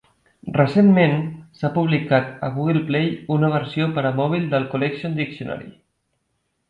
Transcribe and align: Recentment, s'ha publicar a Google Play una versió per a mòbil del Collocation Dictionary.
Recentment, 0.53 1.11
s'ha 1.59 1.69
publicar 1.75 2.21
a 2.47 2.49
Google 2.55 2.81
Play 2.87 3.11
una 3.37 3.51
versió 3.57 3.91
per 3.99 4.05
a 4.11 4.13
mòbil 4.21 4.49
del 4.55 4.67
Collocation 4.73 5.19
Dictionary. 5.21 5.71